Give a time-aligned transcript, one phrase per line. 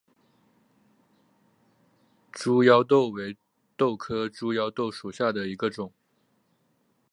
[2.31, 3.37] 猪腰豆为
[3.77, 5.93] 豆科猪腰豆属下的一个种。